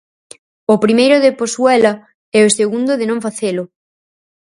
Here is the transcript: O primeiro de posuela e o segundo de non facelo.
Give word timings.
O 0.73 0.75
primeiro 0.83 1.17
de 1.25 1.31
posuela 1.41 1.93
e 2.37 2.39
o 2.47 2.53
segundo 2.59 2.91
de 2.99 3.05
non 3.11 3.19
facelo. 3.25 3.63